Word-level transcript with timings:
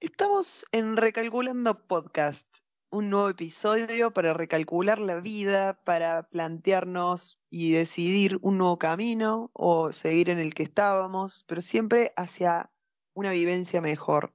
Estamos 0.00 0.64
en 0.72 0.96
Recalculando 0.96 1.86
Podcast, 1.86 2.46
un 2.90 3.10
nuevo 3.10 3.28
episodio 3.28 4.14
para 4.14 4.32
recalcular 4.32 4.98
la 4.98 5.20
vida, 5.20 5.78
para 5.84 6.22
plantearnos 6.22 7.38
y 7.50 7.72
decidir 7.72 8.38
un 8.40 8.56
nuevo 8.56 8.78
camino 8.78 9.50
o 9.52 9.92
seguir 9.92 10.30
en 10.30 10.38
el 10.38 10.54
que 10.54 10.62
estábamos, 10.62 11.44
pero 11.46 11.60
siempre 11.60 12.14
hacia 12.16 12.70
una 13.12 13.32
vivencia 13.32 13.82
mejor. 13.82 14.32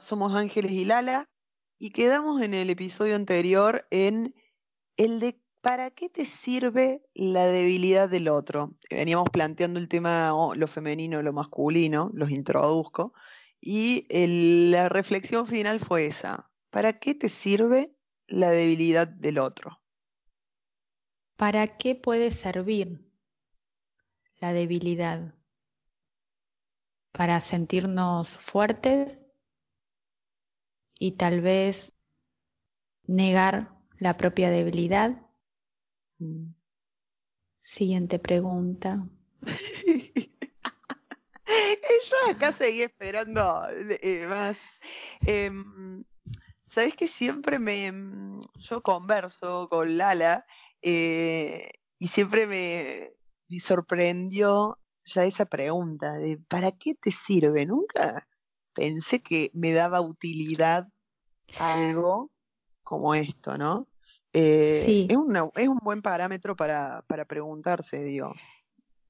somos 0.00 0.34
Ángeles 0.34 0.72
y 0.72 0.84
Lala 0.84 1.30
y 1.78 1.92
quedamos 1.92 2.42
en 2.42 2.52
el 2.52 2.68
episodio 2.68 3.16
anterior 3.16 3.86
en 3.90 4.34
el 4.98 5.20
de 5.20 5.40
¿para 5.62 5.90
qué 5.90 6.10
te 6.10 6.26
sirve 6.26 7.00
la 7.14 7.46
debilidad 7.46 8.10
del 8.10 8.28
otro? 8.28 8.74
Veníamos 8.90 9.30
planteando 9.30 9.78
el 9.78 9.88
tema 9.88 10.34
lo 10.54 10.68
femenino, 10.68 11.22
lo 11.22 11.32
masculino, 11.32 12.10
los 12.12 12.30
introduzco. 12.30 13.14
Y 13.68 14.06
la 14.70 14.88
reflexión 14.88 15.48
final 15.48 15.80
fue 15.80 16.06
esa. 16.06 16.48
¿Para 16.70 17.00
qué 17.00 17.16
te 17.16 17.30
sirve 17.42 17.90
la 18.28 18.50
debilidad 18.50 19.08
del 19.08 19.40
otro? 19.40 19.80
¿Para 21.34 21.76
qué 21.76 21.96
puede 21.96 22.30
servir 22.36 23.00
la 24.38 24.52
debilidad? 24.52 25.34
Para 27.10 27.40
sentirnos 27.50 28.28
fuertes 28.52 29.18
y 31.00 31.16
tal 31.16 31.40
vez 31.40 31.76
negar 33.08 33.72
la 33.98 34.16
propia 34.16 34.48
debilidad. 34.50 35.20
Mm. 36.20 36.52
Siguiente 37.62 38.20
pregunta. 38.20 39.08
Yo 41.46 42.30
acá 42.30 42.52
seguí 42.58 42.82
esperando 42.82 43.62
eh, 43.70 44.26
más. 44.28 44.56
Eh, 45.26 45.50
Sabes 46.76 46.94
que 46.94 47.08
siempre 47.08 47.58
me. 47.58 47.90
Mm, 47.90 48.42
yo 48.58 48.82
converso 48.82 49.66
con 49.70 49.96
Lala 49.96 50.44
eh, 50.82 51.70
y 51.98 52.08
siempre 52.08 52.46
me, 52.46 53.12
sorprendió 53.60 54.78
ya 55.06 55.24
esa 55.24 55.46
pregunta 55.46 56.18
de 56.18 56.38
¿para 56.48 56.72
qué 56.72 56.94
te 56.94 57.12
sirve? 57.26 57.64
Nunca 57.64 58.28
pensé 58.74 59.22
que 59.22 59.50
me 59.54 59.72
daba 59.72 60.02
utilidad 60.02 60.86
algo 61.58 62.30
como 62.82 63.14
esto, 63.14 63.56
¿no? 63.56 63.88
Eh, 64.34 64.82
sí. 64.84 65.06
es, 65.08 65.16
una, 65.16 65.48
es 65.54 65.68
un 65.68 65.78
buen 65.82 66.02
parámetro 66.02 66.56
para, 66.56 67.02
para 67.08 67.24
preguntarse, 67.24 68.04
digo. 68.04 68.34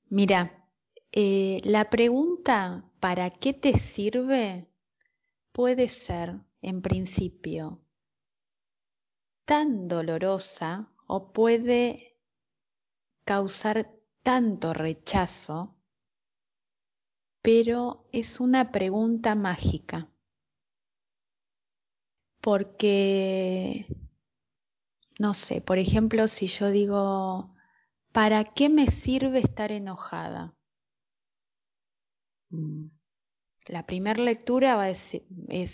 Mira, 0.09 0.66
eh, 1.17 1.61
la 1.65 1.91
pregunta 1.91 2.85
¿para 3.01 3.31
qué 3.31 3.55
te 3.55 3.81
sirve? 3.95 4.69
puede 5.57 5.89
ser, 5.89 6.41
en 6.61 6.83
principio, 6.83 7.81
tan 9.47 9.89
dolorosa 9.89 10.93
o 11.07 11.33
puede 11.33 12.19
causar 13.25 13.91
tanto 14.23 14.75
rechazo, 14.75 15.79
pero 17.41 18.07
es 18.13 18.39
una 18.39 18.71
pregunta 18.71 19.35
mágica. 19.35 20.11
Porque, 22.43 23.87
no 25.19 25.33
sé, 25.33 25.63
por 25.63 25.79
ejemplo, 25.79 26.29
si 26.29 26.49
yo 26.49 26.71
digo, 26.71 27.55
¿para 28.13 28.53
qué 28.53 28.69
me 28.69 28.89
sirve 29.01 29.39
estar 29.39 29.73
enojada? 29.73 30.56
Mm. 32.51 32.89
La 33.67 33.87
primera 33.87 34.23
lectura 34.23 34.77
va 34.77 34.85
a 34.85 34.89
decir, 34.89 35.25
es, 35.49 35.73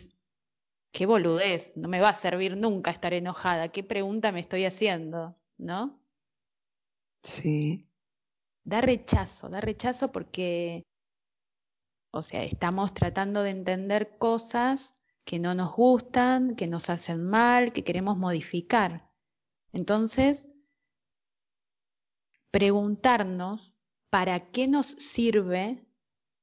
qué 0.93 1.07
boludez, 1.07 1.73
no 1.77 1.89
me 1.89 2.01
va 2.01 2.11
a 2.11 2.21
servir 2.21 2.57
nunca 2.57 2.91
estar 2.91 3.13
enojada, 3.13 3.69
qué 3.69 3.83
pregunta 3.83 4.33
me 4.33 4.41
estoy 4.41 4.65
haciendo, 4.65 5.37
¿no? 5.59 6.01
Sí. 7.23 7.87
Da 8.65 8.81
rechazo, 8.81 9.49
da 9.49 9.61
rechazo 9.61 10.13
porque, 10.13 10.85
o 12.13 12.23
sea, 12.23 12.45
estamos 12.45 12.95
tratando 12.95 13.43
de 13.43 13.51
entender 13.51 14.17
cosas 14.19 14.81
que 15.25 15.39
no 15.39 15.55
nos 15.55 15.75
gustan, 15.75 16.57
que 16.57 16.67
nos 16.67 16.89
hacen 16.89 17.29
mal, 17.29 17.73
que 17.73 17.85
queremos 17.85 18.17
modificar. 18.17 19.09
Entonces, 19.73 20.45
preguntarnos 22.51 23.75
para 24.11 24.51
qué 24.51 24.69
nos 24.69 24.87
sirve 25.15 25.87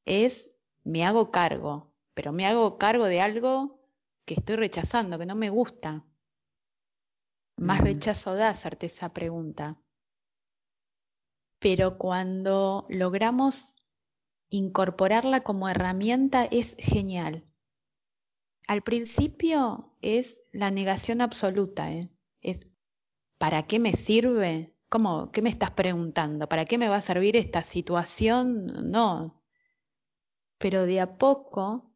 es 0.09 0.49
me 0.83 1.05
hago 1.05 1.29
cargo, 1.29 1.93
pero 2.15 2.31
me 2.31 2.45
hago 2.47 2.77
cargo 2.77 3.05
de 3.05 3.21
algo 3.21 3.79
que 4.25 4.33
estoy 4.33 4.55
rechazando, 4.55 5.19
que 5.19 5.25
no 5.25 5.35
me 5.35 5.49
gusta. 5.49 6.03
Más 7.57 7.81
rechazo 7.81 8.33
da 8.33 8.49
hacerte 8.49 8.87
esa 8.87 9.09
pregunta. 9.09 9.77
Pero 11.59 11.97
cuando 11.97 12.87
logramos 12.89 13.55
incorporarla 14.49 15.41
como 15.41 15.69
herramienta 15.69 16.45
es 16.45 16.73
genial. 16.77 17.43
Al 18.67 18.81
principio 18.81 19.93
es 20.01 20.25
la 20.51 20.71
negación 20.71 21.21
absoluta, 21.21 21.91
¿eh? 21.91 22.09
es 22.41 22.59
¿para 23.37 23.67
qué 23.67 23.79
me 23.79 23.93
sirve? 24.05 24.73
¿Cómo? 24.89 25.31
¿Qué 25.31 25.41
me 25.43 25.51
estás 25.51 25.71
preguntando? 25.71 26.47
¿Para 26.47 26.65
qué 26.65 26.79
me 26.79 26.87
va 26.87 26.97
a 26.97 27.01
servir 27.01 27.35
esta 27.35 27.63
situación? 27.63 28.89
No, 28.89 29.38
pero 30.59 30.85
de 30.85 30.99
a 30.99 31.17
poco, 31.17 31.89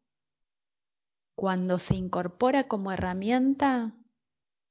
cuando 1.36 1.78
se 1.78 1.94
incorpora 1.94 2.66
como 2.66 2.90
herramienta, 2.90 3.94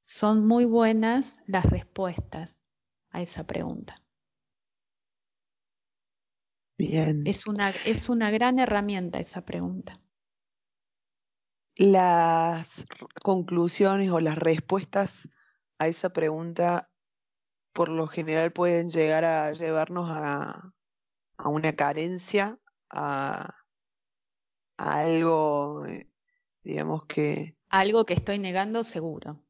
son 0.06 0.46
muy 0.46 0.66
buenas 0.66 1.26
las 1.46 1.66
respuestas 1.66 2.60
a 3.12 3.22
esa 3.22 3.46
pregunta. 3.46 3.96
Bien. 6.78 7.26
Es 7.26 7.46
una, 7.48 7.70
es 7.70 8.10
una 8.10 8.32
gran 8.32 8.60
herramienta 8.60 9.20
esa 9.20 9.46
pregunta. 9.46 10.00
Las 11.76 12.68
conclusiones 13.24 14.12
o 14.12 14.20
las 14.20 14.38
respuestas 14.38 15.12
a 15.78 15.88
esa 15.88 16.10
pregunta 16.10 16.90
por 17.74 17.90
lo 17.90 18.08
general 18.08 18.52
pueden 18.52 18.90
llegar 18.90 19.24
a 19.24 19.54
llevarnos 19.54 20.10
a, 20.10 20.74
a 21.38 21.50
una 21.50 21.76
carencia, 21.76 22.60
a, 22.90 23.63
algo, 24.78 25.86
eh, 25.86 26.08
digamos 26.64 27.06
que... 27.06 27.56
Algo 27.70 28.06
que 28.06 28.14
estoy 28.14 28.40
negando 28.40 28.84
seguro. 28.84 29.44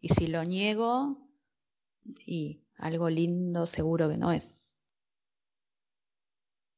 Y 0.00 0.08
si 0.14 0.26
lo 0.26 0.44
niego, 0.44 1.28
y 2.26 2.62
algo 2.76 3.10
lindo 3.10 3.66
seguro 3.66 4.08
que 4.08 4.16
no 4.16 4.32
es. 4.32 4.44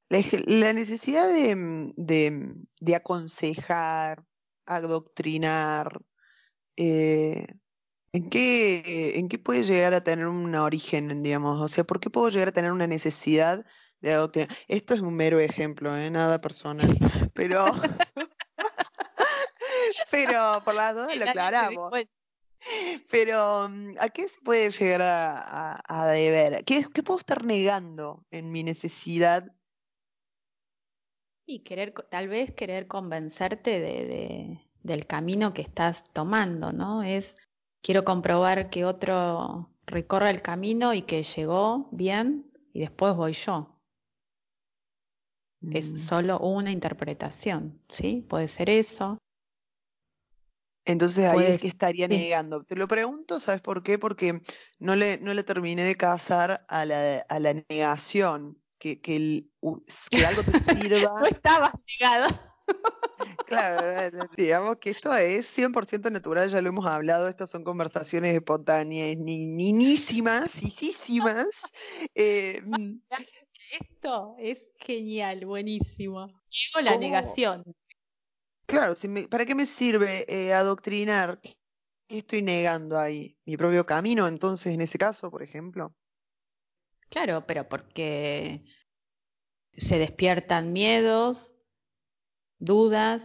La, 0.08 0.72
necesidad 0.72 1.32
de, 1.32 1.56
mm, 1.56 1.92
de, 1.96 2.54
de, 2.80 2.94
aconsejar, 2.94 4.24
adoctrinar, 4.66 6.02
eh, 6.76 7.46
¿en, 8.12 8.28
qué, 8.28 9.18
¿en 9.18 9.28
qué 9.28 9.38
puede 9.38 9.64
llegar 9.64 9.94
a 9.94 10.04
tener 10.04 10.26
un 10.26 10.54
origen, 10.54 11.22
digamos? 11.22 11.62
O 11.62 11.68
sea, 11.68 11.84
¿por 11.84 12.00
qué 12.00 12.10
puedo 12.10 12.28
llegar 12.28 12.48
a 12.48 12.52
tener 12.52 12.72
una 12.72 12.86
necesidad 12.86 13.64
esto 14.02 14.94
es 14.94 15.00
un 15.00 15.14
mero 15.14 15.38
ejemplo, 15.38 15.96
¿eh? 15.96 16.10
nada 16.10 16.40
personal, 16.40 16.88
pero 17.32 17.66
pero 20.10 20.62
por 20.64 20.74
las 20.74 20.94
dos 20.94 21.16
lo 21.16 21.24
aclaramos. 21.24 21.92
Pero, 23.10 23.68
mm, 23.68 23.96
¿a 23.98 24.08
qué 24.10 24.28
se 24.28 24.40
puede 24.42 24.70
llegar 24.70 25.02
a, 25.02 26.06
deber? 26.06 26.64
¿Qué, 26.64 26.86
¿Qué, 26.94 27.02
puedo 27.02 27.18
estar 27.18 27.44
negando 27.44 28.24
en 28.30 28.52
mi 28.52 28.62
necesidad? 28.62 29.50
Y 31.44 31.64
querer, 31.64 31.92
tal 32.08 32.28
vez 32.28 32.54
querer 32.54 32.86
convencerte 32.86 33.80
de, 33.80 34.06
de, 34.06 34.60
del 34.82 35.06
camino 35.06 35.52
que 35.52 35.62
estás 35.62 36.04
tomando, 36.12 36.72
¿no? 36.72 37.02
Es, 37.02 37.34
quiero 37.82 38.04
comprobar 38.04 38.70
que 38.70 38.84
otro 38.84 39.68
recorre 39.86 40.30
el 40.30 40.40
camino 40.40 40.94
y 40.94 41.02
que 41.02 41.24
llegó 41.24 41.88
bien 41.90 42.52
y 42.72 42.80
después 42.80 43.16
voy 43.16 43.32
yo 43.32 43.71
es 45.70 45.86
mm. 45.86 45.96
solo 45.98 46.38
una 46.40 46.72
interpretación, 46.72 47.80
¿sí? 47.90 48.24
Puede 48.28 48.48
ser 48.48 48.70
eso. 48.70 49.18
Entonces 50.84 51.24
ahí 51.24 51.44
es 51.44 51.60
que 51.60 51.68
estaría 51.68 52.08
negando. 52.08 52.64
Te 52.64 52.74
lo 52.74 52.88
pregunto, 52.88 53.38
¿sabes 53.38 53.60
por 53.60 53.82
qué? 53.84 53.98
Porque 53.98 54.40
no 54.80 54.96
le, 54.96 55.18
no 55.18 55.32
le 55.32 55.44
terminé 55.44 55.84
de 55.84 55.96
casar 55.96 56.64
a 56.68 56.84
la, 56.84 57.18
a 57.28 57.38
la 57.38 57.54
negación, 57.68 58.58
que, 58.78 59.00
que, 59.00 59.14
el, 59.14 59.50
que 60.10 60.26
algo 60.26 60.42
te 60.42 60.80
sirva. 60.80 61.14
no 61.20 61.26
estabas 61.26 61.72
negado. 61.86 62.52
claro, 63.46 64.26
digamos 64.36 64.78
que 64.78 64.90
esto 64.90 65.14
es 65.14 65.46
100% 65.56 66.10
natural, 66.10 66.48
ya 66.48 66.60
lo 66.60 66.68
hemos 66.68 66.86
hablado, 66.86 67.28
estas 67.28 67.50
son 67.50 67.62
conversaciones 67.62 68.34
espontáneas, 68.34 69.16
ni, 69.18 69.46
ninísimas, 69.46 70.50
Eh, 72.14 72.60
mm, 72.64 73.00
esto 73.72 74.36
es 74.38 74.58
genial, 74.78 75.46
buenísimo. 75.46 76.26
Digo 76.26 76.80
la 76.82 76.96
negación. 76.96 77.64
Claro, 78.66 78.94
si 78.94 79.08
¿para 79.26 79.46
qué 79.46 79.54
me 79.54 79.66
sirve 79.66 80.24
eh, 80.28 80.52
adoctrinar? 80.52 81.40
¿Qué 81.40 82.18
estoy 82.18 82.42
negando 82.42 82.98
ahí? 82.98 83.36
¿Mi 83.44 83.56
propio 83.56 83.84
camino 83.84 84.28
entonces 84.28 84.74
en 84.74 84.82
ese 84.82 84.98
caso, 84.98 85.30
por 85.30 85.42
ejemplo? 85.42 85.94
Claro, 87.08 87.44
pero 87.46 87.68
porque 87.68 88.64
se 89.76 89.98
despiertan 89.98 90.72
miedos, 90.72 91.52
dudas, 92.58 93.22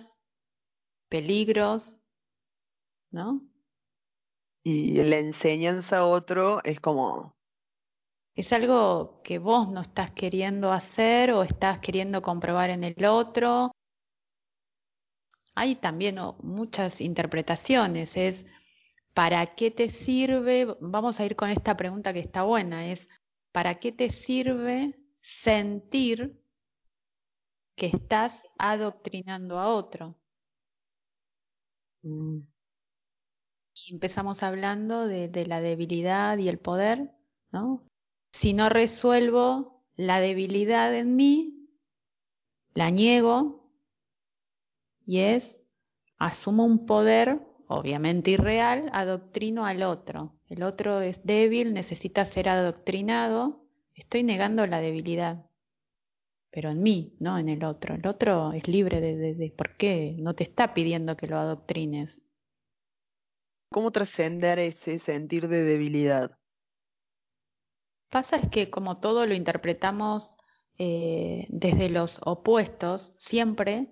peligros, 1.09 1.97
¿no? 3.11 3.41
Y 4.63 5.01
la 5.03 5.17
enseñanza 5.17 5.99
a 5.99 6.05
otro 6.05 6.61
es 6.63 6.79
como... 6.79 7.36
Es 8.37 8.53
algo 8.53 9.19
que 9.23 9.39
vos 9.39 9.67
no 9.67 9.81
estás 9.81 10.11
queriendo 10.11 10.71
hacer 10.71 11.31
o 11.31 11.41
estás 11.41 11.79
queriendo 11.79 12.21
comprobar 12.21 12.69
en 12.69 12.83
el 12.83 13.03
otro. 13.03 13.71
Hay 15.55 15.77
también 15.77 16.17
muchas 16.43 17.01
interpretaciones. 17.01 18.11
Es, 18.13 18.35
¿para 19.15 19.55
qué 19.55 19.71
te 19.71 19.89
sirve? 20.05 20.67
Vamos 20.79 21.19
a 21.19 21.25
ir 21.25 21.35
con 21.35 21.49
esta 21.49 21.75
pregunta 21.75 22.13
que 22.13 22.19
está 22.19 22.43
buena. 22.43 22.85
Es, 22.85 22.99
¿para 23.51 23.79
qué 23.79 23.91
te 23.91 24.11
sirve 24.25 24.93
sentir 25.43 26.39
que 27.75 27.87
estás 27.87 28.31
adoctrinando 28.59 29.57
a 29.57 29.69
otro? 29.69 30.15
Mm. 32.03 32.41
Y 33.73 33.93
empezamos 33.93 34.43
hablando 34.43 35.07
de, 35.07 35.27
de, 35.27 35.47
la 35.47 35.59
debilidad 35.59 36.37
y 36.37 36.49
el 36.49 36.59
poder, 36.59 37.09
¿no? 37.51 37.87
Si 38.33 38.53
no 38.53 38.69
resuelvo 38.69 39.83
la 39.95 40.19
debilidad 40.19 40.93
en 40.95 41.15
mí, 41.15 41.69
la 42.73 42.89
niego 42.89 43.71
y 45.05 45.19
es, 45.19 45.57
asumo 46.17 46.65
un 46.65 46.85
poder, 46.85 47.39
obviamente 47.67 48.31
irreal, 48.31 48.89
adoctrino 48.91 49.65
al 49.65 49.83
otro. 49.83 50.35
El 50.49 50.63
otro 50.63 51.01
es 51.01 51.23
débil, 51.23 51.73
necesita 51.73 52.25
ser 52.25 52.49
adoctrinado, 52.49 53.65
estoy 53.95 54.23
negando 54.23 54.65
la 54.67 54.79
debilidad 54.81 55.47
pero 56.57 56.71
en 56.71 56.81
mí, 56.81 57.15
no 57.19 57.37
en 57.37 57.49
el 57.49 57.63
otro. 57.63 57.93
El 57.93 58.07
otro 58.07 58.51
es 58.51 58.67
libre 58.67 58.99
de, 58.99 59.35
de, 59.35 59.53
por 59.55 59.77
qué, 59.77 60.15
no 60.17 60.33
te 60.33 60.43
está 60.43 60.73
pidiendo 60.73 61.15
que 61.15 61.27
lo 61.27 61.37
adoctrines. 61.37 62.23
¿Cómo 63.71 63.91
trascender 63.91 64.57
ese 64.57 64.97
sentir 64.99 65.49
de 65.49 65.63
debilidad? 65.63 66.31
Pasa 68.09 68.37
es 68.37 68.49
que 68.49 68.69
como 68.69 68.99
todo 68.99 69.25
lo 69.25 69.33
interpretamos 69.33 70.23
eh, 70.77 71.45
desde 71.49 71.89
los 71.89 72.19
opuestos, 72.23 73.13
siempre 73.17 73.87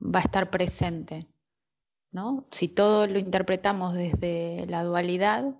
va 0.00 0.20
a 0.20 0.24
estar 0.24 0.50
presente. 0.50 1.28
¿no? 2.16 2.46
Si 2.50 2.68
todo 2.68 3.06
lo 3.06 3.18
interpretamos 3.18 3.92
desde 3.92 4.64
la 4.68 4.84
dualidad, 4.84 5.54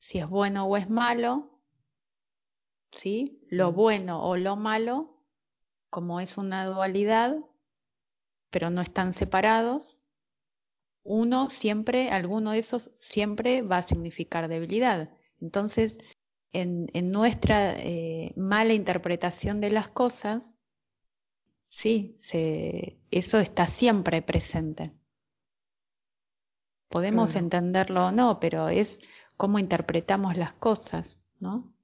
si 0.00 0.18
es 0.18 0.28
bueno 0.28 0.66
o 0.66 0.76
es 0.76 0.90
malo, 0.90 1.50
¿sí? 2.96 3.40
Lo 3.48 3.72
bueno 3.72 4.24
o 4.24 4.36
lo 4.36 4.56
malo, 4.56 5.22
como 5.88 6.18
es 6.18 6.36
una 6.36 6.66
dualidad, 6.66 7.36
pero 8.50 8.70
no 8.70 8.82
están 8.82 9.14
separados, 9.14 10.00
uno 11.04 11.48
siempre, 11.50 12.10
alguno 12.10 12.50
de 12.50 12.58
esos 12.58 12.90
siempre 12.98 13.62
va 13.62 13.78
a 13.78 13.88
significar 13.88 14.48
debilidad. 14.48 15.10
Entonces, 15.40 15.96
en, 16.52 16.88
en 16.94 17.12
nuestra 17.12 17.78
eh, 17.78 18.32
mala 18.36 18.74
interpretación 18.74 19.60
de 19.60 19.70
las 19.70 19.88
cosas, 19.88 20.42
sí, 21.68 22.16
se, 22.20 22.98
eso 23.10 23.38
está 23.38 23.68
siempre 23.78 24.22
presente. 24.22 24.92
Podemos 26.88 27.36
entenderlo 27.36 28.06
o 28.06 28.12
no, 28.12 28.40
pero 28.40 28.68
es 28.70 28.88
cómo 29.36 29.58
interpretamos 29.58 30.36
las 30.36 30.54
cosas, 30.54 31.18
¿no? 31.38 31.74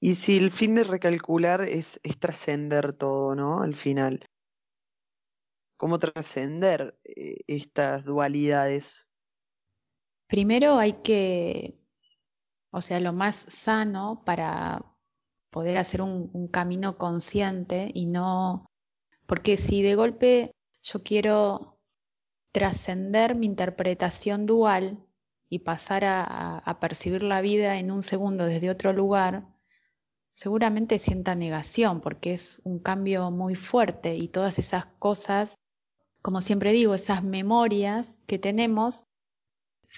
Y 0.00 0.16
si 0.16 0.36
el 0.36 0.52
fin 0.52 0.74
de 0.74 0.84
recalcular 0.84 1.62
es, 1.62 1.86
es 2.02 2.18
trascender 2.18 2.92
todo, 2.92 3.34
¿no? 3.34 3.62
Al 3.62 3.74
final. 3.76 4.28
¿Cómo 5.76 5.98
trascender 5.98 6.98
eh, 7.04 7.38
estas 7.46 8.04
dualidades? 8.04 8.84
Primero 10.28 10.76
hay 10.76 10.94
que, 11.02 11.77
o 12.70 12.80
sea, 12.80 13.00
lo 13.00 13.12
más 13.12 13.36
sano 13.64 14.22
para 14.24 14.84
poder 15.50 15.78
hacer 15.78 16.02
un, 16.02 16.48
camino 16.48 16.98
consciente 16.98 17.90
y 17.94 18.06
no, 18.06 18.66
porque 19.26 19.56
si 19.56 19.82
de 19.82 19.94
golpe 19.94 20.52
yo 20.82 21.02
quiero 21.02 21.78
trascender 22.52 23.34
mi 23.34 23.46
interpretación 23.46 24.46
dual 24.46 24.98
y 25.48 25.60
pasar 25.60 26.04
a, 26.04 26.58
a 26.58 26.80
percibir 26.80 27.22
la 27.22 27.40
vida 27.40 27.78
en 27.78 27.90
un 27.90 28.02
segundo 28.02 28.44
desde 28.44 28.70
otro 28.70 28.92
lugar, 28.92 29.44
seguramente 30.34 30.98
sienta 30.98 31.34
negación 31.34 32.00
porque 32.00 32.34
es 32.34 32.60
un 32.64 32.78
cambio 32.80 33.30
muy 33.30 33.54
fuerte 33.54 34.16
y 34.16 34.28
todas 34.28 34.58
esas 34.58 34.86
cosas, 34.98 35.54
como 36.22 36.42
siempre 36.42 36.72
digo, 36.72 36.94
esas 36.94 37.24
memorias 37.24 38.06
que 38.26 38.38
tenemos 38.38 39.07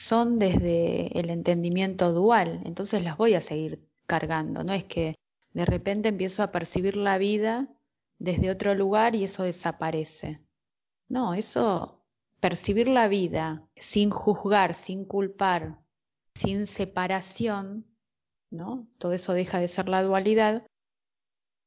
son 0.09 0.39
desde 0.39 1.19
el 1.19 1.31
entendimiento 1.31 2.13
dual, 2.13 2.61
entonces 2.65 3.03
las 3.03 3.17
voy 3.17 3.35
a 3.35 3.43
seguir 3.43 3.81
cargando, 4.07 4.65
no 4.65 4.73
es 4.73 4.85
que 4.85 5.17
de 5.53 5.65
repente 5.65 6.09
empiezo 6.09 6.43
a 6.43 6.53
percibir 6.53 6.97
la 6.97 7.19
vida 7.19 7.69
desde 8.19 8.51
otro 8.51 8.75
lugar 8.75 9.15
y 9.15 9.25
eso 9.25 9.43
desaparece. 9.43 10.41
No, 11.09 11.35
eso, 11.35 12.05
percibir 12.41 12.89
la 12.89 13.09
vida 13.09 13.67
sin 13.93 14.11
juzgar, 14.11 14.77
sin 14.85 15.05
culpar, 15.05 15.79
sin 16.37 16.67
separación, 16.69 17.87
¿no? 18.51 18.87
Todo 18.99 19.13
eso 19.13 19.33
deja 19.33 19.59
de 19.59 19.69
ser 19.69 19.89
la 19.89 20.03
dualidad, 20.03 20.67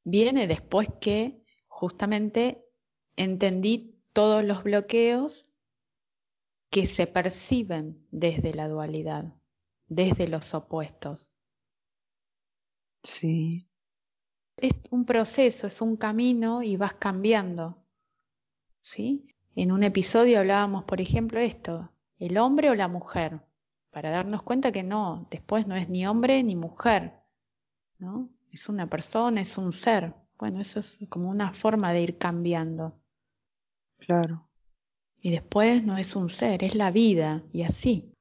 viene 0.06 0.48
después 0.48 0.88
que 1.02 1.44
justamente 1.68 2.64
entendí 3.16 3.96
todos 4.14 4.44
los 4.44 4.64
bloqueos 4.64 5.46
que 6.74 6.88
se 6.88 7.06
perciben 7.06 8.04
desde 8.10 8.52
la 8.52 8.68
dualidad, 8.68 9.32
desde 9.88 10.28
los 10.28 10.56
opuestos. 10.56 11.30
Sí. 13.04 13.68
Es 14.58 14.74
un 14.90 15.06
proceso, 15.06 15.68
es 15.68 15.80
un 15.82 15.98
camino 15.98 16.64
y 16.64 16.76
vas 16.76 16.96
cambiando. 16.96 17.78
¿Sí? 18.82 19.28
En 19.56 19.72
un 19.72 19.84
episodio 19.84 20.40
hablábamos, 20.40 20.86
por 20.86 21.00
ejemplo, 21.00 21.40
esto, 21.40 21.92
el 22.18 22.40
hombre 22.40 22.72
o 22.72 22.76
la 22.76 22.88
mujer 22.88 23.42
para 23.92 24.10
darnos 24.10 24.42
cuenta 24.42 24.72
que 24.72 24.82
no, 24.82 25.28
después 25.30 25.68
no 25.68 25.76
es 25.76 25.88
ni 25.90 26.08
hombre 26.08 26.42
ni 26.42 26.56
mujer, 26.56 27.14
¿no? 28.00 28.30
Es 28.52 28.68
una 28.68 28.88
persona, 28.88 29.42
es 29.42 29.56
un 29.60 29.74
ser. 29.74 30.16
Bueno, 30.40 30.60
eso 30.60 30.80
es 30.80 31.00
como 31.08 31.30
una 31.30 31.54
forma 31.54 31.94
de 31.94 32.02
ir 32.02 32.18
cambiando. 32.18 33.00
Claro. 34.00 34.50
Y 35.24 35.32
después 35.32 35.86
no 35.86 35.98
es 35.98 36.18
un 36.18 36.30
ser, 36.30 36.66
es 36.66 36.76
la 36.76 36.92
vida, 36.92 37.44
y 37.54 37.64
así. 37.64 38.12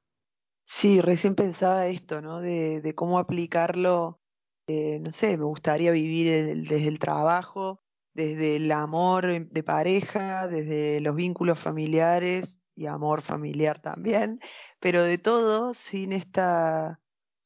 Sí, 0.65 1.01
recién 1.01 1.35
pensaba 1.35 1.87
esto, 1.87 2.21
¿no? 2.21 2.39
De, 2.39 2.79
de 2.79 2.95
cómo 2.95 3.19
aplicarlo, 3.19 4.21
eh, 4.67 4.99
no 5.01 5.11
sé, 5.11 5.37
me 5.37 5.43
gustaría 5.43 5.91
vivir 5.91 6.65
desde 6.65 6.87
el 6.87 6.99
trabajo, 6.99 7.81
desde 8.13 8.55
el 8.55 8.71
amor 8.71 9.49
de 9.49 9.63
pareja, 9.63 10.47
desde 10.47 11.01
los 11.01 11.17
vínculos 11.17 11.59
familiares 11.59 12.55
y 12.73 12.85
amor 12.85 13.21
familiar 13.21 13.81
también, 13.81 14.39
pero 14.79 15.03
de 15.03 15.17
todo 15.17 15.73
sin 15.73 16.13
esta, 16.13 17.01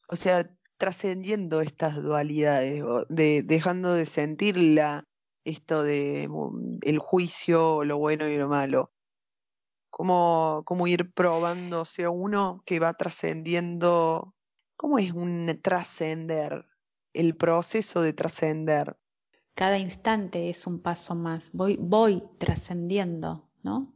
o 0.08 0.16
sea, 0.18 0.52
trascendiendo 0.78 1.62
estas 1.62 1.96
dualidades, 1.96 2.84
de, 3.10 3.42
dejando 3.42 3.94
de 3.96 4.06
sentir 4.06 4.56
la, 4.56 5.04
esto 5.46 5.82
de 5.82 6.28
mm, 6.30 6.78
el 6.84 7.00
juicio, 7.00 7.84
lo 7.84 7.98
bueno 7.98 8.28
y 8.28 8.38
lo 8.38 8.48
malo. 8.48 8.92
Cómo, 9.98 10.62
cómo 10.66 10.86
ir 10.86 11.12
probándose 11.12 12.04
a 12.04 12.12
uno 12.12 12.62
que 12.68 12.80
va 12.80 12.94
trascendiendo, 12.94 14.36
¿cómo 14.76 15.00
es 15.00 15.12
un 15.12 15.60
trascender? 15.64 16.66
El 17.14 17.36
proceso 17.36 18.02
de 18.02 18.14
trascender. 18.14 18.96
Cada 19.56 19.80
instante 19.80 20.52
es 20.52 20.68
un 20.68 20.84
paso 20.84 21.16
más, 21.16 21.50
voy, 21.52 21.78
voy 21.80 22.22
trascendiendo, 22.38 23.50
¿no? 23.64 23.92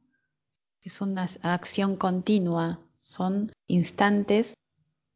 Es 0.82 1.02
una 1.02 1.30
acción 1.44 1.98
continua, 1.98 2.80
son 3.02 3.52
instantes 3.68 4.56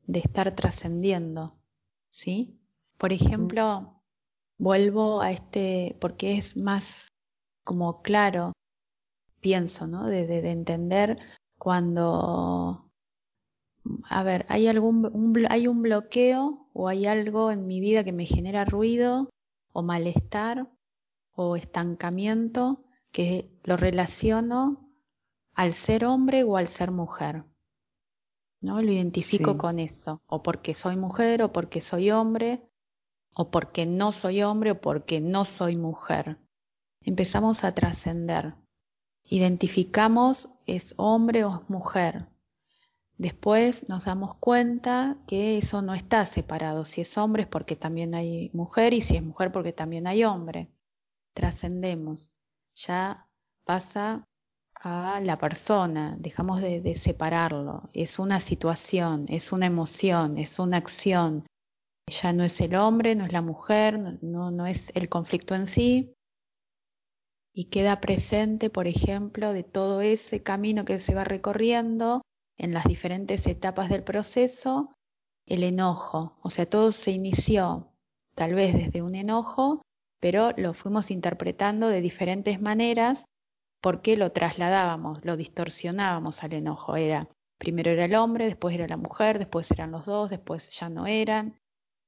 de 0.06 0.20
estar 0.20 0.54
trascendiendo, 0.54 1.56
¿sí? 2.12 2.60
Por 3.00 3.12
ejemplo, 3.12 4.04
vuelvo 4.60 5.20
a 5.20 5.32
este, 5.32 5.98
porque 6.00 6.38
es 6.38 6.56
más 6.56 6.84
como 7.64 8.04
claro, 8.04 8.54
pienso, 9.46 9.86
¿no? 9.86 10.08
De, 10.08 10.26
de, 10.26 10.50
entender 10.50 11.20
cuando, 11.60 12.90
a 14.10 14.24
ver, 14.24 14.48
hay 14.50 14.68
algún, 14.68 15.06
un, 15.06 15.46
hay 15.48 15.68
un 15.68 15.84
bloqueo 15.84 16.68
o 16.74 16.88
hay 16.88 17.06
algo 17.06 17.52
en 17.52 17.68
mi 17.68 17.80
vida 17.80 18.04
que 18.04 18.12
me 18.12 18.26
genera 18.26 18.66
ruido 18.66 19.30
o 19.72 19.84
malestar 19.84 20.68
o 21.36 21.56
estancamiento 21.56 22.86
que 23.12 23.52
lo 23.64 23.78
relaciono 23.78 24.90
al 25.54 25.76
ser 25.86 26.06
hombre 26.06 26.44
o 26.44 26.58
al 26.58 26.70
ser 26.70 26.90
mujer. 26.90 27.44
¿No? 28.62 28.82
Lo 28.82 28.92
identifico 28.92 29.60
con 29.60 29.78
eso, 29.78 30.24
o 30.26 30.42
porque 30.42 30.74
soy 30.74 30.96
mujer, 30.96 31.44
o 31.44 31.52
porque 31.52 31.82
soy 31.82 32.10
hombre, 32.10 32.64
o 33.36 33.52
porque 33.52 33.86
no 33.86 34.12
soy 34.12 34.42
hombre, 34.42 34.72
o 34.72 34.82
porque 34.82 35.22
no 35.22 35.46
soy 35.46 35.76
mujer. 35.76 36.40
Empezamos 37.02 37.64
a 37.64 37.76
trascender. 37.76 38.56
Identificamos 39.28 40.48
es 40.68 40.94
hombre 40.98 41.44
o 41.46 41.56
es 41.56 41.70
mujer. 41.70 42.28
Después 43.18 43.88
nos 43.88 44.06
damos 44.06 44.36
cuenta 44.36 45.18
que 45.26 45.58
eso 45.58 45.82
no 45.82 45.94
está 45.94 46.26
separado. 46.28 46.86
Si 46.86 47.02
es 47.02 47.18
hombre 47.18 47.44
es 47.44 47.50
porque 47.50 47.76
también 47.76 48.14
hay 48.14 48.50
mujer 48.54 48.94
y 48.94 49.02
si 49.02 49.16
es 49.16 49.24
mujer 49.24 49.52
porque 49.52 49.72
también 49.72 50.06
hay 50.06 50.24
hombre. 50.26 50.70
Trascendemos. 51.34 52.32
Ya 52.76 53.26
pasa 53.64 54.26
a 54.76 55.20
la 55.22 55.38
persona, 55.38 56.16
dejamos 56.20 56.62
de, 56.62 56.94
separarlo. 56.96 57.90
Es 57.94 58.20
una 58.20 58.42
situación, 58.42 59.26
es 59.30 59.52
una 59.52 59.66
emoción, 59.66 60.38
es 60.38 60.60
una 60.60 60.78
acción. 60.78 61.48
Ya 62.08 62.34
no 62.34 62.44
es 62.44 62.60
el 62.62 62.76
hombre, 62.76 63.16
no 63.16 63.26
es 63.26 63.34
la 63.34 63.42
mujer, 63.42 64.20
no, 64.22 64.52
no 64.52 64.68
es 64.68 64.80
el 64.94 65.10
conflicto 65.10 65.56
en 65.56 65.68
sí. 65.68 66.15
Y 67.58 67.70
queda 67.70 68.02
presente, 68.02 68.70
por 68.70 68.86
ejemplo, 68.86 69.54
de 69.54 69.64
todo 69.64 70.02
ese 70.02 70.44
camino 70.44 70.84
que 70.84 71.00
se 71.00 71.16
va 71.16 71.24
recorriendo 71.24 72.22
en 72.58 72.74
las 72.74 72.84
diferentes 72.84 73.48
etapas 73.48 73.90
del 73.90 74.04
proceso, 74.04 74.94
el 75.46 75.64
enojo. 75.64 76.38
O 76.44 76.50
sea, 76.50 76.66
todo 76.66 76.92
se 76.92 77.12
inició 77.12 77.94
tal 78.36 78.56
vez 78.56 78.74
desde 78.74 79.02
un 79.02 79.16
enojo, 79.16 79.82
pero 80.20 80.52
lo 80.58 80.74
fuimos 80.74 81.10
interpretando 81.10 81.88
de 81.88 82.02
diferentes 82.02 82.60
maneras 82.62 83.24
porque 83.82 84.18
lo 84.18 84.34
trasladábamos, 84.34 85.24
lo 85.24 85.38
distorsionábamos 85.38 86.44
al 86.44 86.52
enojo. 86.52 86.98
Era, 86.98 87.30
primero 87.58 87.90
era 87.92 88.04
el 88.04 88.16
hombre, 88.16 88.48
después 88.48 88.76
era 88.76 88.88
la 88.88 88.98
mujer, 88.98 89.40
después 89.40 89.72
eran 89.72 89.92
los 89.92 90.06
dos, 90.06 90.30
después 90.30 90.70
ya 90.72 90.90
no 90.90 91.08
eran, 91.08 91.58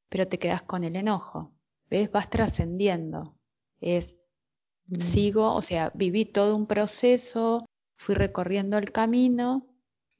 pero 0.09 0.27
te 0.27 0.39
quedas 0.39 0.63
con 0.63 0.83
el 0.83 0.97
enojo. 0.97 1.53
¿Ves? 1.89 2.11
Vas 2.11 2.29
trascendiendo. 2.29 3.37
Es, 3.79 4.16
mm. 4.87 5.13
sigo, 5.13 5.53
o 5.53 5.61
sea, 5.61 5.91
viví 5.95 6.25
todo 6.25 6.55
un 6.55 6.67
proceso, 6.67 7.65
fui 7.97 8.15
recorriendo 8.15 8.77
el 8.77 8.91
camino 8.91 9.67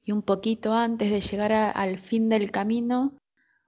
y 0.02 0.12
un 0.12 0.22
poquito 0.22 0.72
antes 0.72 1.10
de 1.10 1.20
llegar 1.20 1.52
al 1.52 1.98
fin 1.98 2.28
del 2.28 2.50
camino, 2.50 3.18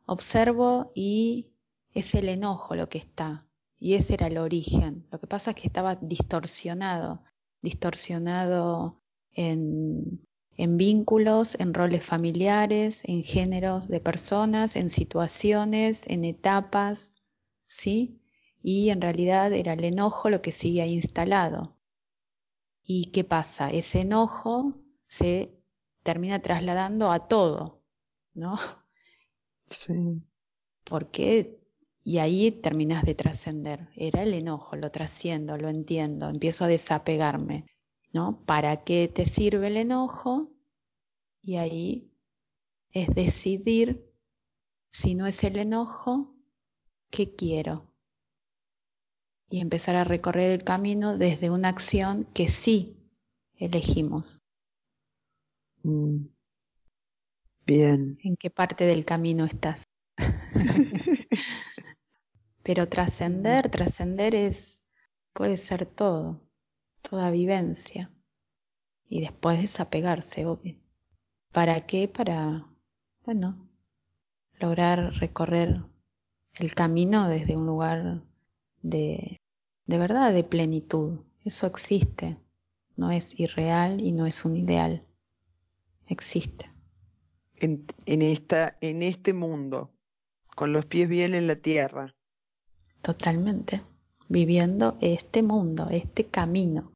observo 0.06 0.92
y 0.94 1.48
es 1.92 2.14
el 2.14 2.28
enojo 2.28 2.74
lo 2.74 2.88
que 2.88 2.98
está. 2.98 3.46
Y 3.78 3.94
ese 3.94 4.14
era 4.14 4.26
el 4.26 4.38
origen. 4.38 5.06
Lo 5.10 5.18
que 5.20 5.26
pasa 5.26 5.50
es 5.50 5.56
que 5.56 5.66
estaba 5.66 5.96
distorsionado 5.96 7.22
distorsionado 7.62 9.00
en, 9.32 10.20
en 10.56 10.76
vínculos, 10.76 11.48
en 11.58 11.74
roles 11.74 12.04
familiares, 12.04 12.98
en 13.02 13.22
géneros 13.22 13.88
de 13.88 14.00
personas, 14.00 14.76
en 14.76 14.90
situaciones, 14.90 16.00
en 16.06 16.24
etapas, 16.24 17.12
¿sí? 17.66 18.19
Y 18.62 18.90
en 18.90 19.00
realidad 19.00 19.52
era 19.52 19.72
el 19.72 19.84
enojo 19.84 20.28
lo 20.30 20.42
que 20.42 20.52
sigue 20.52 20.86
instalado. 20.86 21.76
¿Y 22.84 23.10
qué 23.12 23.24
pasa? 23.24 23.70
Ese 23.70 24.00
enojo 24.00 24.74
se 25.06 25.50
termina 26.02 26.42
trasladando 26.42 27.10
a 27.10 27.28
todo, 27.28 27.82
¿no? 28.34 28.58
Sí. 29.66 30.22
Porque 30.84 31.60
y 32.02 32.18
ahí 32.18 32.50
terminas 32.50 33.04
de 33.04 33.14
trascender. 33.14 33.88
Era 33.94 34.22
el 34.22 34.34
enojo, 34.34 34.76
lo 34.76 34.90
trasciendo, 34.90 35.56
lo 35.56 35.68
entiendo, 35.68 36.28
empiezo 36.28 36.64
a 36.64 36.68
desapegarme, 36.68 37.66
¿no? 38.12 38.42
¿Para 38.46 38.84
qué 38.84 39.10
te 39.14 39.26
sirve 39.26 39.68
el 39.68 39.76
enojo? 39.76 40.50
Y 41.42 41.56
ahí 41.56 42.10
es 42.92 43.08
decidir, 43.14 44.04
si 44.90 45.14
no 45.14 45.26
es 45.26 45.42
el 45.44 45.56
enojo, 45.56 46.34
¿qué 47.10 47.34
quiero? 47.34 47.89
Y 49.50 49.60
empezar 49.60 49.96
a 49.96 50.04
recorrer 50.04 50.52
el 50.52 50.64
camino 50.64 51.18
desde 51.18 51.50
una 51.50 51.68
acción 51.68 52.26
que 52.32 52.48
sí 52.48 52.96
elegimos. 53.56 54.40
Mm. 55.82 56.26
Bien. 57.66 58.18
¿En 58.22 58.36
qué 58.36 58.50
parte 58.50 58.84
del 58.84 59.04
camino 59.04 59.44
estás? 59.44 59.82
Pero 62.62 62.88
trascender, 62.88 63.70
trascender 63.70 64.34
es, 64.34 64.80
puede 65.32 65.58
ser 65.66 65.86
todo, 65.86 66.40
toda 67.02 67.30
vivencia. 67.30 68.10
Y 69.08 69.20
después 69.22 69.60
desapegarse, 69.60 70.46
obvio. 70.46 70.76
¿Para 71.52 71.86
qué? 71.86 72.06
Para, 72.06 72.66
bueno, 73.24 73.68
lograr 74.60 75.14
recorrer 75.14 75.82
el 76.54 76.74
camino 76.74 77.28
desde 77.28 77.56
un 77.56 77.66
lugar 77.66 78.22
de, 78.82 79.39
de 79.90 79.98
verdad, 79.98 80.32
de 80.32 80.44
plenitud. 80.44 81.18
Eso 81.44 81.66
existe. 81.66 82.38
No 82.96 83.10
es 83.10 83.26
irreal 83.38 84.00
y 84.00 84.12
no 84.12 84.26
es 84.26 84.44
un 84.44 84.56
ideal. 84.56 85.02
Existe. 86.06 86.70
En, 87.56 87.86
en, 88.06 88.22
esta, 88.22 88.76
en 88.80 89.02
este 89.02 89.32
mundo, 89.34 89.90
con 90.54 90.72
los 90.72 90.86
pies 90.86 91.08
bien 91.08 91.34
en 91.34 91.48
la 91.48 91.56
tierra, 91.56 92.14
Totalmente. 93.02 93.82
Viviendo 94.28 94.96
este 95.00 95.42
mundo, 95.42 95.88
este 95.90 96.26
camino. 96.26 96.92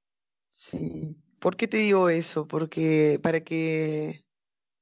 Sí. 0.54 1.16
¿Por 1.40 1.56
qué 1.56 1.66
te 1.66 1.78
digo 1.78 2.08
eso? 2.10 2.46
Porque 2.46 3.18
para 3.22 3.42
que 3.42 4.24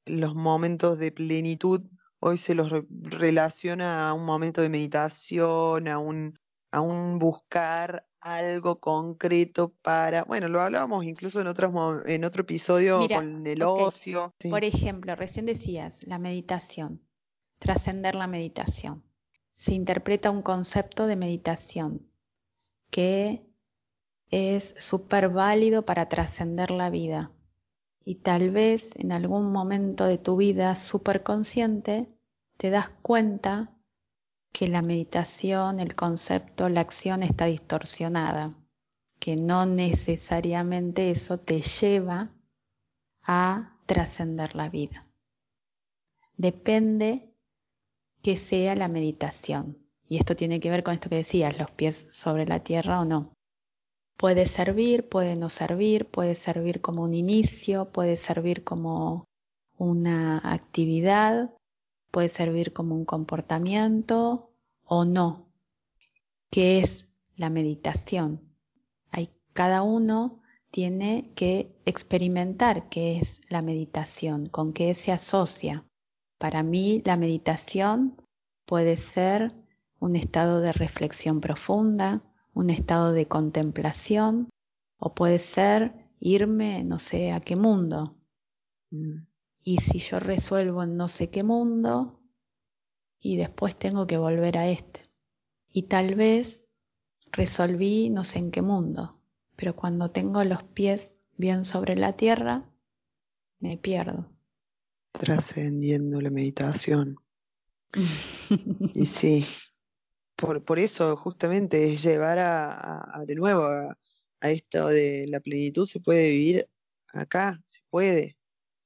los 0.05 0.35
momentos 0.35 0.99
de 0.99 1.13
plenitud 1.13 1.81
hoy 2.19 2.39
se 2.39 2.55
los 2.55 2.71
relaciona 2.91 4.09
a 4.09 4.13
un 4.13 4.27
momento 4.27 4.61
de 4.61 4.69
meditación, 4.69 5.89
a 5.89 5.99
un, 5.99 6.39
a 6.73 6.81
un 6.81 7.19
buscar 7.19 8.07
algo 8.21 8.81
concreto 8.81 9.73
para, 9.83 10.25
bueno, 10.25 10.49
lo 10.49 10.61
hablábamos 10.61 11.05
incluso 11.05 11.41
en 11.41 11.47
otros 11.47 11.73
en 12.07 12.25
otro 12.25 12.43
episodio 12.43 13.07
con 13.09 13.47
el 13.47 13.63
ocio. 13.63 14.35
Por 14.51 14.65
ejemplo, 14.65 15.15
recién 15.15 15.47
decías 15.47 15.95
la 16.03 16.19
meditación, 16.19 17.01
trascender 17.61 18.17
la 18.17 18.27
meditación 18.27 19.05
se 19.63 19.75
interpreta 19.75 20.31
un 20.31 20.43
concepto 20.43 21.07
de 21.07 21.17
meditación 21.17 22.03
que 22.91 23.47
es 24.31 24.75
súper 24.89 25.29
válido 25.29 25.85
para 25.85 26.09
trascender 26.09 26.71
la 26.71 26.91
vida. 26.91 27.31
Y 28.05 28.17
tal 28.17 28.51
vez 28.51 28.83
en 28.97 29.13
algún 29.13 29.53
momento 29.53 30.05
de 30.05 30.19
tu 30.19 30.37
vida 30.37 30.77
súper 30.87 31.23
consciente 31.23 32.09
te 32.57 32.71
das 32.71 32.89
cuenta 33.03 33.71
que 34.53 34.69
la 34.69 34.83
meditación, 34.83 35.81
el 35.81 35.95
concepto, 35.95 36.69
la 36.69 36.83
acción 36.83 37.23
está 37.23 37.47
distorsionada, 37.47 38.55
que 39.19 39.37
no 39.37 39.67
necesariamente 39.67 41.11
eso 41.11 41.39
te 41.39 41.63
lleva 41.63 42.31
a 43.23 43.77
trascender 43.87 44.55
la 44.55 44.69
vida. 44.69 45.07
Depende 46.37 47.33
que 48.23 48.37
sea 48.37 48.75
la 48.75 48.89
meditación. 48.89 49.79
Y 50.09 50.19
esto 50.19 50.37
tiene 50.37 50.61
que 50.61 50.71
ver 50.71 50.83
con 50.83 50.95
esto 50.95 51.09
que 51.09 51.17
decías, 51.17 51.59
los 51.59 51.71
pies 51.71 51.97
sobre 52.11 52.47
la 52.47 52.61
tierra 52.61 53.01
o 53.01 53.05
no. 53.05 53.33
Puede 54.19 54.47
servir, 54.47 55.09
puede 55.09 55.37
no 55.37 55.49
servir, 55.49 56.07
puede 56.07 56.35
servir 56.37 56.81
como 56.81 57.03
un 57.03 57.15
inicio, 57.15 57.91
puede 57.91 58.19
servir 58.19 58.63
como 58.63 59.25
una 59.79 60.39
actividad, 60.53 61.51
puede 62.13 62.29
servir 62.29 62.73
como 62.73 62.95
un 62.95 63.05
comportamiento 63.05 64.51
o 64.85 65.05
no. 65.05 65.49
¿Qué 66.51 66.81
es 66.81 67.07
la 67.35 67.51
meditación? 67.51 68.41
Hay, 69.11 69.31
cada 69.55 69.83
uno 69.83 70.43
tiene 70.71 71.33
que 71.35 71.75
experimentar 71.87 72.89
qué 72.91 73.19
es 73.19 73.41
la 73.49 73.63
meditación, 73.63 74.49
con 74.49 74.73
qué 74.73 74.95
se 74.95 75.11
asocia. 75.11 75.85
Para 76.39 76.63
mí 76.63 77.03
la 77.05 77.17
meditación 77.17 78.21
puede 78.67 78.99
ser 79.15 79.53
un 79.99 80.15
estado 80.15 80.61
de 80.61 80.73
reflexión 80.73 81.41
profunda, 81.41 82.23
un 82.55 82.71
estado 82.71 83.13
de 83.13 83.27
contemplación, 83.27 84.51
o 84.99 85.15
puede 85.15 85.39
ser 85.55 85.93
irme 86.21 86.85
no 86.85 86.99
sé 86.99 87.33
a 87.33 87.41
qué 87.41 87.57
mundo. 87.57 88.17
Mm. 88.91 89.32
Y 89.63 89.79
si 89.79 90.01
yo 90.01 90.19
resuelvo 90.19 90.83
en 90.83 90.97
no 90.97 91.09
sé 91.09 91.31
qué 91.31 91.43
mundo, 91.43 92.21
y 93.21 93.37
después 93.37 93.79
tengo 93.79 94.07
que 94.07 94.19
volver 94.19 94.59
a 94.59 94.69
este. 94.69 95.03
Y 95.71 95.85
tal 95.85 96.15
vez 96.15 96.61
resolví 97.31 98.11
no 98.11 98.25
sé 98.25 98.39
en 98.39 98.51
qué 98.51 98.63
mundo, 98.63 99.21
pero 99.57 99.77
cuando 99.77 100.11
tengo 100.11 100.43
los 100.45 100.63
pies 100.65 101.13
bien 101.37 101.65
sobre 101.65 101.97
la 101.97 102.15
tierra, 102.15 102.69
me 103.61 103.79
pierdo 103.79 104.33
trascendiendo 105.13 106.21
la 106.21 106.31
meditación. 106.31 107.17
y 108.95 109.07
sí, 109.07 109.47
por, 110.37 110.65
por 110.65 110.79
eso 110.79 111.15
justamente 111.17 111.93
es 111.93 112.03
llevar 112.03 112.39
a, 112.39 113.23
de 113.27 113.35
nuevo 113.35 113.65
a 113.65 114.51
esto 114.51 114.89
de 114.89 115.27
la 115.29 115.41
plenitud 115.41 115.87
se 115.87 116.01
puede 116.01 116.31
vivir 116.31 116.69
acá, 117.13 117.63
se 117.67 117.81
puede. 117.91 118.37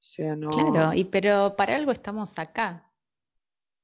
O 0.07 0.09
sea, 0.09 0.35
no. 0.35 0.49
Claro, 0.49 0.93
y 0.93 1.03
pero 1.05 1.55
para 1.57 1.75
algo 1.75 1.91
estamos 1.91 2.29
acá. 2.37 2.91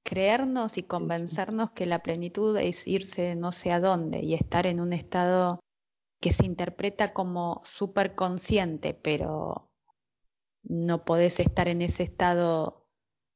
Creernos 0.03 0.77
y 0.77 0.83
convencernos 0.83 1.71
que 1.71 1.85
la 1.85 1.99
plenitud 1.99 2.57
es 2.57 2.75
irse 2.87 3.35
no 3.35 3.51
sé 3.51 3.71
a 3.71 3.79
dónde 3.79 4.21
y 4.21 4.33
estar 4.33 4.65
en 4.65 4.79
un 4.79 4.93
estado 4.93 5.59
que 6.21 6.33
se 6.33 6.45
interpreta 6.45 7.13
como 7.13 7.61
superconsciente, 7.65 8.93
pero 8.93 9.69
no 10.63 11.03
podés 11.03 11.39
estar 11.39 11.67
en 11.67 11.81
ese 11.81 12.03
estado 12.03 12.87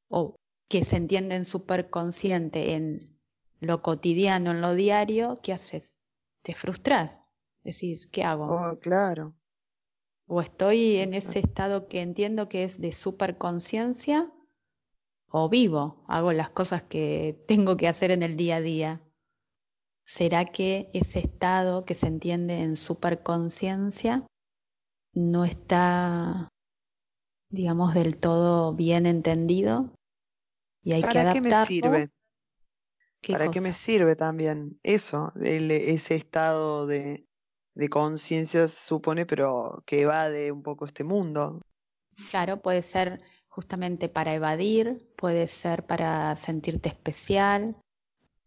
o 0.09 0.35
que 0.69 0.85
se 0.85 0.95
entiende 0.95 1.35
en 1.35 1.45
superconsciente 1.45 2.75
en 2.75 3.17
lo 3.59 3.81
cotidiano, 3.81 4.51
en 4.51 4.61
lo 4.61 4.73
diario, 4.73 5.39
¿qué 5.43 5.53
haces? 5.53 5.97
Te 6.43 6.53
frustras. 6.53 7.11
Decís, 7.63 8.07
¿qué 8.11 8.23
hago? 8.23 8.45
Oh, 8.45 8.79
claro. 8.79 9.36
O 10.27 10.41
estoy 10.41 10.97
en 10.97 11.13
ese 11.13 11.39
estado 11.39 11.87
que 11.87 12.01
entiendo 12.01 12.49
que 12.49 12.65
es 12.65 12.79
de 12.79 12.91
superconciencia, 12.91 14.29
o 15.29 15.49
vivo, 15.49 16.03
hago 16.07 16.33
las 16.33 16.49
cosas 16.49 16.83
que 16.83 17.43
tengo 17.47 17.77
que 17.77 17.87
hacer 17.87 18.11
en 18.11 18.23
el 18.23 18.35
día 18.35 18.57
a 18.57 18.61
día. 18.61 19.01
¿Será 20.05 20.45
que 20.45 20.89
ese 20.93 21.19
estado 21.19 21.85
que 21.85 21.95
se 21.95 22.07
entiende 22.07 22.61
en 22.61 22.77
superconciencia 22.77 24.25
no 25.13 25.45
está, 25.45 26.49
digamos, 27.49 27.93
del 27.93 28.17
todo 28.17 28.73
bien 28.73 29.05
entendido? 29.05 29.93
Y 30.83 30.93
hay 30.93 31.03
que 31.03 31.19
adaptarlo. 31.19 31.33
qué 31.33 31.49
me 31.49 31.65
sirve? 31.65 32.09
¿Para 33.29 33.51
qué 33.51 33.61
me 33.61 33.73
sirve 33.73 34.15
también 34.15 34.79
eso, 34.83 35.33
ese 35.41 36.15
estado 36.15 36.87
de, 36.87 37.26
de 37.77 37.89
conciencia, 37.89 38.67
supone, 38.85 39.27
pero 39.27 39.83
que 39.85 40.01
evade 40.01 40.51
un 40.51 40.63
poco 40.63 40.85
este 40.85 41.03
mundo? 41.03 41.61
Claro, 42.31 42.59
puede 42.59 42.81
ser 42.81 43.19
justamente 43.47 44.09
para 44.09 44.33
evadir, 44.33 45.07
puede 45.15 45.47
ser 45.61 45.85
para 45.85 46.35
sentirte 46.37 46.89
especial. 46.89 47.77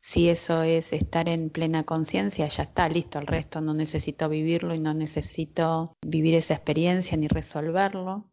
Si 0.01 0.29
eso 0.29 0.63
es 0.63 0.93
estar 0.93 1.29
en 1.29 1.51
plena 1.51 1.85
conciencia, 1.85 2.49
ya 2.49 2.65
está, 2.65 2.89
listo, 2.89 3.21
el 3.21 3.29
resto 3.29 3.61
no 3.61 3.73
necesito 3.73 4.29
vivirlo 4.29 4.75
y 4.75 4.81
no 4.81 4.95
necesito 4.95 5.93
vivir 6.05 6.35
esa 6.35 6.55
experiencia 6.55 7.17
ni 7.17 7.29
resolverlo. 7.29 8.25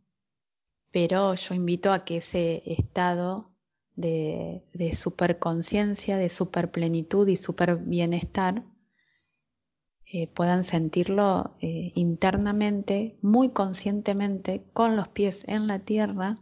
Pero 0.91 1.35
yo 1.35 1.53
invito 1.53 1.91
a 1.93 2.05
que 2.05 2.17
ese 2.17 2.63
estado 2.65 3.51
de, 3.95 4.63
de 4.73 4.95
superconciencia, 4.95 6.17
de 6.17 6.29
superplenitud 6.29 7.27
y 7.27 7.35
super 7.35 7.75
bienestar, 7.75 8.63
eh, 10.09 10.27
puedan 10.27 10.63
sentirlo 10.63 11.57
eh, 11.59 11.91
internamente, 11.95 13.17
muy 13.21 13.49
conscientemente, 13.49 14.63
con 14.71 14.95
los 14.95 15.09
pies 15.09 15.43
en 15.47 15.67
la 15.67 15.79
tierra, 15.79 16.37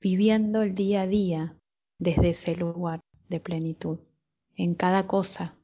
viviendo 0.00 0.60
el 0.60 0.74
día 0.74 1.02
a 1.02 1.06
día 1.06 1.56
desde 1.98 2.30
ese 2.30 2.54
lugar 2.56 3.00
de 3.30 3.40
plenitud, 3.40 4.00
en 4.54 4.74
cada 4.74 5.06
cosa 5.06 5.56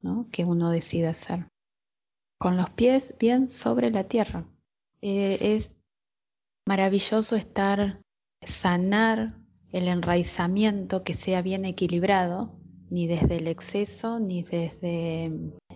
¿no? 0.00 0.28
que 0.32 0.46
uno 0.46 0.70
decida 0.70 1.10
hacer. 1.10 1.48
Con 2.38 2.56
los 2.56 2.70
pies 2.70 3.14
bien 3.18 3.50
sobre 3.50 3.90
la 3.90 4.04
tierra. 4.04 4.48
Eh, 5.02 5.56
es 5.56 5.74
maravilloso 6.66 7.36
estar, 7.36 8.00
sanar 8.62 9.36
el 9.70 9.86
enraizamiento 9.86 11.04
que 11.04 11.14
sea 11.14 11.42
bien 11.42 11.66
equilibrado, 11.66 12.58
ni 12.90 13.06
desde 13.06 13.36
el 13.36 13.48
exceso 13.48 14.18
ni 14.18 14.42
desde 14.42 15.30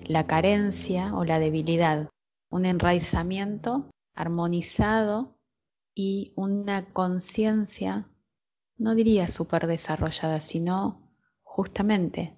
la 0.09 0.27
carencia 0.27 1.15
o 1.15 1.25
la 1.25 1.39
debilidad. 1.39 2.11
Un 2.51 2.67
enraizamiento 2.67 3.91
armonizado 4.15 5.39
y 5.95 6.33
una 6.37 6.93
conciencia, 6.93 8.09
no 8.77 8.95
diría 8.95 9.29
súper 9.29 9.67
desarrollada, 9.67 10.41
sino 10.41 11.11
justamente 11.43 12.37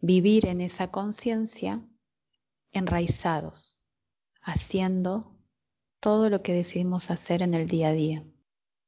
vivir 0.00 0.46
en 0.46 0.60
esa 0.60 0.90
conciencia 0.90 1.80
enraizados, 2.72 3.80
haciendo 4.42 5.36
todo 6.00 6.30
lo 6.30 6.42
que 6.42 6.52
decidimos 6.52 7.10
hacer 7.10 7.42
en 7.42 7.54
el 7.54 7.68
día 7.68 7.88
a 7.88 7.92
día. 7.92 8.24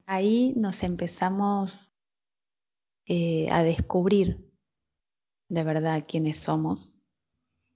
Ahí 0.06 0.52
nos 0.56 0.82
empezamos 0.82 1.90
eh, 3.06 3.48
a 3.50 3.62
descubrir 3.62 4.48
de 5.48 5.64
verdad 5.64 6.04
quiénes 6.06 6.36
somos. 6.38 6.92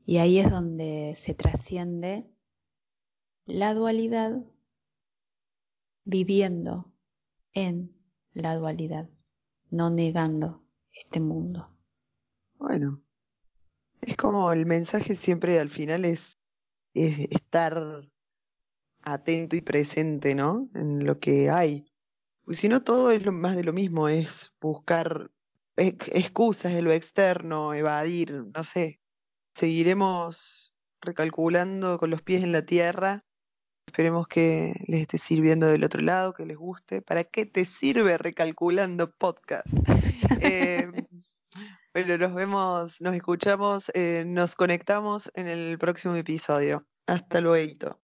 Y 0.04 0.18
ahí 0.18 0.38
es 0.38 0.50
donde 0.50 1.16
se 1.24 1.34
trasciende 1.34 2.26
la 3.46 3.74
dualidad 3.74 4.42
viviendo 6.04 6.92
en 7.52 7.90
la 8.32 8.56
dualidad, 8.56 9.08
no 9.70 9.90
negando 9.90 10.62
este 10.92 11.20
mundo. 11.20 11.68
Bueno, 12.58 13.02
es 14.00 14.16
como 14.16 14.52
el 14.52 14.66
mensaje 14.66 15.16
siempre 15.16 15.58
al 15.58 15.70
final 15.70 16.04
es, 16.04 16.20
es 16.94 17.30
estar 17.30 18.08
atento 19.02 19.56
y 19.56 19.60
presente, 19.60 20.34
¿no? 20.34 20.68
En 20.74 21.04
lo 21.04 21.18
que 21.18 21.50
hay. 21.50 21.86
Pues 22.44 22.58
si 22.58 22.68
no, 22.68 22.82
todo 22.82 23.10
es 23.10 23.24
lo 23.24 23.32
más 23.32 23.56
de 23.56 23.64
lo 23.64 23.72
mismo, 23.72 24.08
es 24.08 24.28
buscar 24.60 25.30
excusas 25.76 26.72
de 26.72 26.82
lo 26.82 26.92
externo, 26.92 27.74
evadir, 27.74 28.32
no 28.32 28.64
sé. 28.64 29.01
Seguiremos 29.54 30.72
recalculando 31.00 31.98
con 31.98 32.10
los 32.10 32.22
pies 32.22 32.42
en 32.42 32.52
la 32.52 32.64
tierra. 32.64 33.24
Esperemos 33.86 34.28
que 34.28 34.74
les 34.86 35.02
esté 35.02 35.18
sirviendo 35.18 35.66
del 35.66 35.84
otro 35.84 36.00
lado, 36.00 36.32
que 36.32 36.46
les 36.46 36.56
guste. 36.56 37.02
¿Para 37.02 37.24
qué 37.24 37.46
te 37.46 37.64
sirve 37.64 38.16
recalculando 38.16 39.10
podcast? 39.10 39.66
eh, 40.40 40.90
bueno, 41.92 42.16
nos 42.16 42.34
vemos, 42.34 43.00
nos 43.00 43.14
escuchamos, 43.14 43.84
eh, 43.94 44.24
nos 44.26 44.54
conectamos 44.54 45.30
en 45.34 45.48
el 45.48 45.78
próximo 45.78 46.14
episodio. 46.14 46.86
Hasta 47.06 47.40
luego. 47.40 47.98